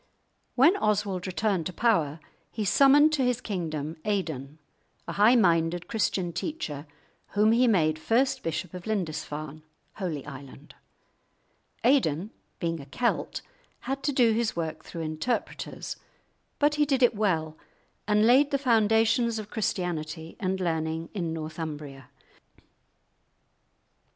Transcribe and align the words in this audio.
When 0.55 0.75
Oswald 0.77 1.27
returned 1.27 1.67
to 1.67 1.73
power 1.73 2.19
he 2.49 2.65
summoned 2.65 3.13
to 3.13 3.23
his 3.23 3.39
kingdom 3.39 3.97
Aidan, 4.03 4.57
a 5.07 5.11
high 5.11 5.35
minded 5.35 5.87
Christian 5.87 6.33
teacher, 6.33 6.87
whom 7.33 7.51
he 7.51 7.67
made 7.67 7.99
first 7.99 8.41
bishop 8.41 8.73
of 8.73 8.87
Lindisfarne 8.87 9.61
(Holy 9.97 10.25
Island). 10.25 10.73
Aidan 11.83 12.31
being 12.59 12.79
a 12.81 12.87
Celt, 12.87 13.43
had 13.81 14.01
to 14.01 14.11
do 14.11 14.31
his 14.31 14.55
work 14.55 14.83
through 14.83 15.01
interpreters, 15.03 15.97
but 16.57 16.73
he 16.81 16.85
did 16.87 17.03
it 17.03 17.13
well, 17.13 17.55
and 18.07 18.25
laid 18.25 18.49
the 18.49 18.57
foundations 18.57 19.37
of 19.37 19.51
Christianity 19.51 20.35
and 20.39 20.59
learning 20.59 21.09
in 21.13 21.31
Northumbria. 21.31 22.09